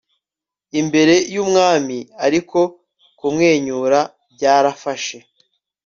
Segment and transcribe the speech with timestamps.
[0.79, 2.59] Imbere yUmwami ariko
[3.19, 3.99] kumwenyura
[4.33, 5.17] byarafashe